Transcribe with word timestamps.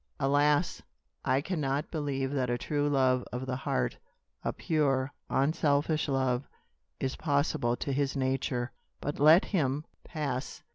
"Alas! 0.19 0.81
I 1.23 1.41
can 1.41 1.61
not 1.61 1.91
believe 1.91 2.31
that 2.31 2.49
a 2.49 2.57
true 2.57 2.89
love 2.89 3.23
of 3.31 3.45
the 3.45 3.55
heart 3.55 3.99
a 4.43 4.51
pure, 4.51 5.13
unselfish 5.29 6.07
love 6.07 6.49
is 6.99 7.15
possible 7.17 7.75
to 7.75 7.93
his 7.93 8.15
nature! 8.17 8.71
But 8.99 9.19
let 9.19 9.45
him 9.45 9.85
pass. 10.03 10.63